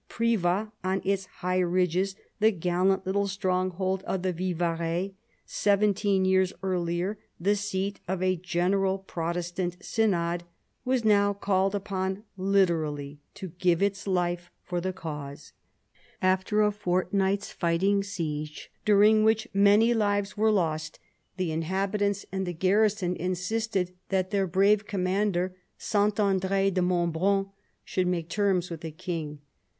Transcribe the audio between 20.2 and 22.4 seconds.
were lost, the inhabitants